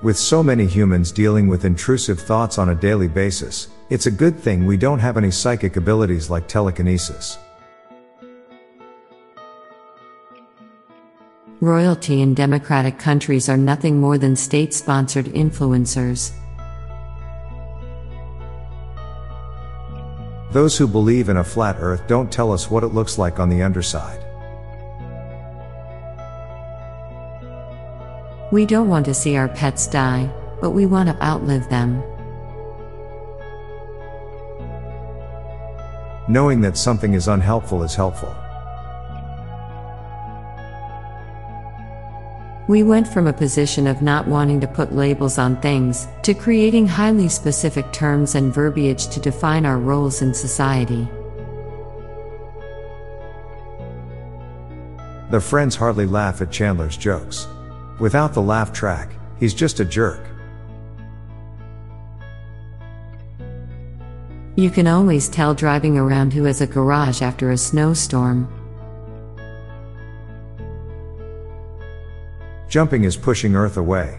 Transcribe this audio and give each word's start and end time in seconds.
With 0.00 0.16
so 0.16 0.44
many 0.44 0.64
humans 0.64 1.10
dealing 1.10 1.48
with 1.48 1.64
intrusive 1.64 2.20
thoughts 2.20 2.56
on 2.56 2.68
a 2.68 2.74
daily 2.74 3.08
basis, 3.08 3.66
it's 3.90 4.06
a 4.06 4.12
good 4.12 4.38
thing 4.38 4.64
we 4.64 4.76
don't 4.76 5.00
have 5.00 5.16
any 5.16 5.32
psychic 5.32 5.74
abilities 5.74 6.30
like 6.30 6.46
telekinesis. 6.46 7.36
Royalty 11.60 12.22
in 12.22 12.34
democratic 12.34 12.96
countries 13.00 13.48
are 13.48 13.56
nothing 13.56 13.98
more 13.98 14.18
than 14.18 14.36
state 14.36 14.72
sponsored 14.72 15.26
influencers. 15.26 16.30
Those 20.52 20.78
who 20.78 20.86
believe 20.86 21.28
in 21.28 21.38
a 21.38 21.44
flat 21.44 21.74
earth 21.80 22.06
don't 22.06 22.30
tell 22.30 22.52
us 22.52 22.70
what 22.70 22.84
it 22.84 22.94
looks 22.94 23.18
like 23.18 23.40
on 23.40 23.48
the 23.48 23.62
underside. 23.62 24.27
We 28.50 28.64
don't 28.64 28.88
want 28.88 29.04
to 29.04 29.12
see 29.12 29.36
our 29.36 29.48
pets 29.48 29.86
die, 29.86 30.30
but 30.62 30.70
we 30.70 30.86
want 30.86 31.10
to 31.10 31.22
outlive 31.22 31.68
them. 31.68 32.02
Knowing 36.28 36.62
that 36.62 36.78
something 36.78 37.12
is 37.12 37.28
unhelpful 37.28 37.82
is 37.82 37.94
helpful. 37.94 38.34
We 42.68 42.82
went 42.82 43.08
from 43.08 43.26
a 43.26 43.32
position 43.32 43.86
of 43.86 44.02
not 44.02 44.26
wanting 44.26 44.60
to 44.60 44.66
put 44.66 44.94
labels 44.94 45.36
on 45.36 45.60
things 45.60 46.06
to 46.22 46.32
creating 46.32 46.86
highly 46.86 47.28
specific 47.28 47.92
terms 47.92 48.34
and 48.34 48.52
verbiage 48.52 49.08
to 49.08 49.20
define 49.20 49.66
our 49.66 49.78
roles 49.78 50.22
in 50.22 50.32
society. 50.32 51.06
The 55.30 55.40
friends 55.40 55.76
hardly 55.76 56.06
laugh 56.06 56.40
at 56.40 56.50
Chandler's 56.50 56.96
jokes. 56.96 57.46
Without 57.98 58.32
the 58.32 58.42
laugh 58.42 58.72
track, 58.72 59.12
he's 59.38 59.54
just 59.54 59.80
a 59.80 59.84
jerk. 59.84 60.20
You 64.54 64.70
can 64.70 64.86
always 64.86 65.28
tell 65.28 65.54
driving 65.54 65.96
around 65.96 66.32
who 66.32 66.44
has 66.44 66.60
a 66.60 66.66
garage 66.66 67.22
after 67.22 67.50
a 67.50 67.56
snowstorm. 67.56 68.52
Jumping 72.68 73.04
is 73.04 73.16
pushing 73.16 73.54
Earth 73.54 73.76
away. 73.76 74.18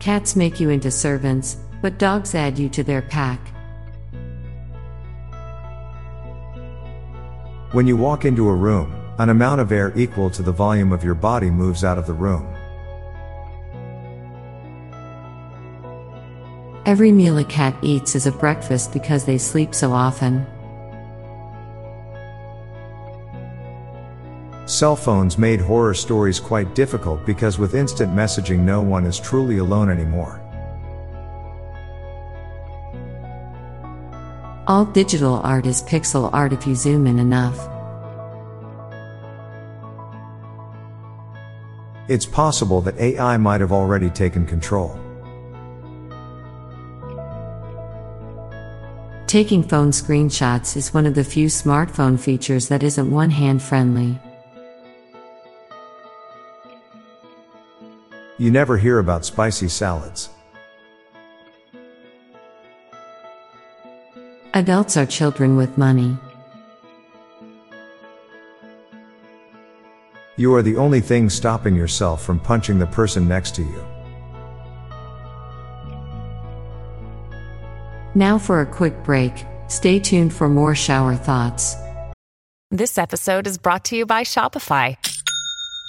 Cats 0.00 0.36
make 0.36 0.60
you 0.60 0.70
into 0.70 0.90
servants, 0.90 1.56
but 1.80 1.98
dogs 1.98 2.34
add 2.34 2.58
you 2.58 2.68
to 2.68 2.82
their 2.82 3.02
pack. 3.02 3.40
When 7.72 7.86
you 7.86 7.96
walk 7.96 8.24
into 8.24 8.48
a 8.48 8.54
room, 8.54 9.01
an 9.18 9.28
amount 9.28 9.60
of 9.60 9.72
air 9.72 9.92
equal 9.96 10.30
to 10.30 10.42
the 10.42 10.52
volume 10.52 10.92
of 10.92 11.04
your 11.04 11.14
body 11.14 11.50
moves 11.50 11.84
out 11.84 11.98
of 11.98 12.06
the 12.06 12.12
room. 12.12 12.46
Every 16.84 17.12
meal 17.12 17.38
a 17.38 17.44
cat 17.44 17.76
eats 17.82 18.14
is 18.16 18.26
a 18.26 18.32
breakfast 18.32 18.92
because 18.92 19.24
they 19.24 19.38
sleep 19.38 19.74
so 19.74 19.92
often. 19.92 20.46
Cell 24.66 24.96
phones 24.96 25.38
made 25.38 25.60
horror 25.60 25.94
stories 25.94 26.40
quite 26.40 26.74
difficult 26.74 27.24
because 27.26 27.58
with 27.58 27.74
instant 27.74 28.12
messaging, 28.12 28.60
no 28.60 28.80
one 28.80 29.04
is 29.04 29.20
truly 29.20 29.58
alone 29.58 29.90
anymore. 29.90 30.40
All 34.66 34.84
digital 34.84 35.40
art 35.44 35.66
is 35.66 35.82
pixel 35.82 36.30
art 36.32 36.52
if 36.52 36.66
you 36.66 36.74
zoom 36.74 37.06
in 37.06 37.18
enough. 37.18 37.71
It's 42.08 42.26
possible 42.26 42.80
that 42.82 42.98
AI 42.98 43.36
might 43.36 43.60
have 43.60 43.72
already 43.72 44.10
taken 44.10 44.44
control. 44.46 44.98
Taking 49.26 49.62
phone 49.62 49.92
screenshots 49.92 50.76
is 50.76 50.92
one 50.92 51.06
of 51.06 51.14
the 51.14 51.24
few 51.24 51.46
smartphone 51.46 52.20
features 52.20 52.68
that 52.68 52.82
isn't 52.82 53.10
one 53.10 53.30
hand 53.30 53.62
friendly. 53.62 54.18
You 58.36 58.50
never 58.50 58.76
hear 58.76 58.98
about 58.98 59.24
spicy 59.24 59.68
salads. 59.68 60.28
Adults 64.52 64.98
are 64.98 65.06
children 65.06 65.56
with 65.56 65.78
money. 65.78 66.18
You 70.42 70.52
are 70.56 70.62
the 70.62 70.76
only 70.76 71.00
thing 71.00 71.30
stopping 71.30 71.76
yourself 71.76 72.20
from 72.20 72.40
punching 72.40 72.80
the 72.80 72.86
person 72.88 73.28
next 73.28 73.54
to 73.54 73.62
you. 73.62 73.86
Now 78.16 78.38
for 78.38 78.60
a 78.60 78.66
quick 78.66 79.04
break. 79.04 79.46
Stay 79.68 80.00
tuned 80.00 80.32
for 80.34 80.48
more 80.48 80.74
shower 80.74 81.14
thoughts. 81.14 81.76
This 82.72 82.98
episode 82.98 83.46
is 83.46 83.56
brought 83.56 83.84
to 83.84 83.94
you 83.94 84.04
by 84.04 84.24
Shopify. 84.24 84.96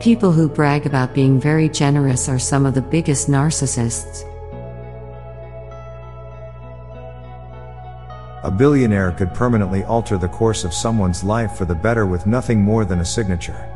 People 0.00 0.30
who 0.30 0.48
brag 0.48 0.86
about 0.86 1.12
being 1.12 1.40
very 1.40 1.68
generous 1.68 2.28
are 2.28 2.38
some 2.38 2.64
of 2.66 2.74
the 2.74 2.80
biggest 2.80 3.28
narcissists. 3.28 4.22
A 8.44 8.50
billionaire 8.56 9.10
could 9.10 9.34
permanently 9.34 9.82
alter 9.82 10.16
the 10.16 10.28
course 10.28 10.62
of 10.62 10.72
someone's 10.72 11.24
life 11.24 11.56
for 11.56 11.64
the 11.64 11.74
better 11.74 12.06
with 12.06 12.28
nothing 12.28 12.62
more 12.62 12.84
than 12.84 13.00
a 13.00 13.04
signature. 13.04 13.74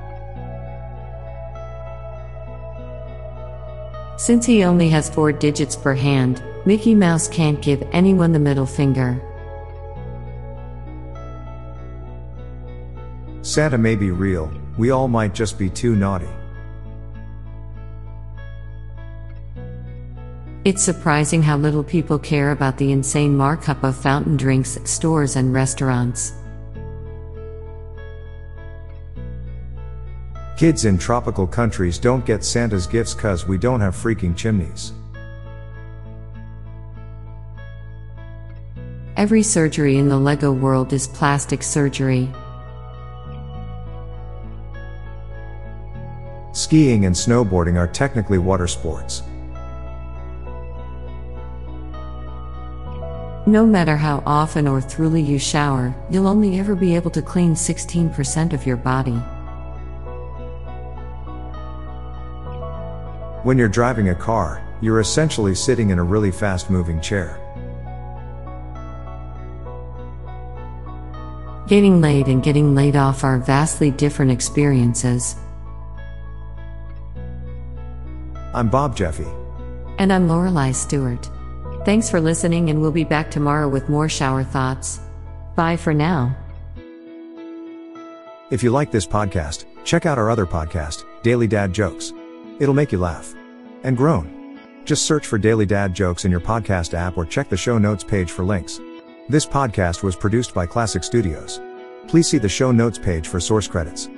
Since 4.17 4.47
he 4.47 4.63
only 4.63 4.89
has 4.91 5.11
four 5.11 5.33
digits 5.33 5.75
per 5.75 5.97
hand, 5.97 6.41
Mickey 6.65 6.95
Mouse 6.95 7.27
can't 7.27 7.61
give 7.61 7.83
anyone 7.91 8.31
the 8.31 8.39
middle 8.39 8.67
finger. 8.67 9.21
Santa 13.43 13.77
may 13.77 13.97
be 13.97 14.13
real, 14.13 14.53
we 14.79 14.91
all 14.91 15.09
might 15.09 15.35
just 15.35 15.59
be 15.59 15.69
too 15.69 15.95
naughty. 15.95 16.29
It's 20.65 20.83
surprising 20.83 21.43
how 21.43 21.57
little 21.57 21.83
people 21.83 22.21
care 22.21 22.53
about 22.53 22.79
the 22.79 22.93
insane 22.93 23.37
markup 23.37 23.83
of 23.83 23.97
fountain 23.97 24.37
drinks 24.37 24.79
stores 24.85 25.35
and 25.35 25.53
restaurants. 25.53 26.35
Kids 30.57 30.85
in 30.85 30.99
tropical 30.99 31.49
countries 31.49 31.99
don't 31.99 32.25
get 32.25 32.45
Santa's 32.45 32.87
gifts 32.87 33.13
cuz 33.15 33.49
we 33.49 33.59
don't 33.59 33.81
have 33.81 33.97
freaking 33.97 34.37
chimneys. 34.37 34.93
Every 39.17 39.43
surgery 39.43 39.99
in 39.99 40.09
the 40.09 40.19
Lego 40.19 40.53
world 40.53 40.93
is 40.93 41.09
plastic 41.09 41.65
surgery. 41.65 42.31
Skiing 46.53 47.07
and 47.07 47.15
snowboarding 47.15 47.77
are 47.79 47.89
technically 47.89 48.39
water 48.39 48.67
sports. 48.67 49.23
No 53.47 53.67
matter 53.67 53.97
how 53.97 54.23
often 54.25 54.69
or 54.69 54.81
thoroughly 54.81 55.21
you 55.21 55.39
shower, 55.39 55.95
you'll 56.11 56.29
only 56.29 56.61
ever 56.61 56.77
be 56.77 56.95
able 56.95 57.11
to 57.11 57.23
clean 57.23 57.55
16% 57.55 58.53
of 58.53 58.65
your 58.65 58.77
body. 58.77 59.21
When 63.43 63.59
you're 63.59 63.69
driving 63.69 64.11
a 64.11 64.15
car, 64.15 64.63
you're 64.81 65.01
essentially 65.01 65.57
sitting 65.57 65.91
in 65.91 65.99
a 65.99 66.05
really 66.05 66.31
fast 66.31 66.71
moving 66.71 67.01
chair. 67.01 67.41
Getting 71.67 72.01
laid 72.01 72.29
and 72.29 72.43
getting 72.43 72.75
laid 72.75 72.95
off 72.95 73.25
are 73.25 73.39
vastly 73.39 73.91
different 73.91 74.31
experiences. 74.31 75.35
I'm 78.55 78.69
Bob 78.69 78.95
Jeffy. 78.95 79.27
And 79.99 80.13
I'm 80.13 80.29
Lorelei 80.29 80.73
Stewart. 80.73 81.31
Thanks 81.87 82.11
for 82.11 82.21
listening, 82.21 82.69
and 82.69 82.83
we'll 82.83 82.93
be 82.93 83.03
back 83.03 83.31
tomorrow 83.31 83.67
with 83.67 83.89
more 83.89 84.11
shower 84.11 84.45
thoughts. 84.45 85.01
Bye 85.57 85.79
for 85.79 85.95
now. 85.95 86.37
If 88.51 88.63
you 88.63 88.71
like 88.71 88.91
this 88.91 89.07
podcast, 89.07 89.65
check 89.85 90.05
out 90.05 90.19
our 90.19 90.29
other 90.29 90.45
podcast, 90.45 91.05
Daily 91.23 91.47
Dad 91.47 91.73
Jokes. 91.73 92.13
It'll 92.61 92.75
make 92.75 92.93
you 92.93 92.99
laugh 92.99 93.35
and 93.85 93.97
groan. 93.97 94.59
Just 94.85 95.07
search 95.07 95.27
for 95.27 95.39
Daily 95.39 95.65
Dad 95.65 95.95
Jokes 95.95 96.27
in 96.27 96.31
your 96.31 96.41
podcast 96.41 96.93
app 96.93 97.17
or 97.17 97.25
check 97.25 97.49
the 97.49 97.57
show 97.57 97.79
notes 97.79 98.05
page 98.05 98.31
for 98.31 98.45
links. 98.45 98.81
This 99.31 99.47
podcast 99.47 100.03
was 100.03 100.15
produced 100.15 100.53
by 100.53 100.67
Klassic 100.67 101.05
Studios. 101.05 101.59
Please 102.07 102.29
see 102.29 102.39
the 102.39 102.51
show 102.51 102.71
notes 102.71 102.99
page 102.99 103.29
for 103.29 103.41
source 103.41 103.67
credits. 103.67 104.11